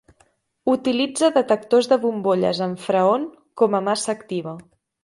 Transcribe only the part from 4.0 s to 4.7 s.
activa.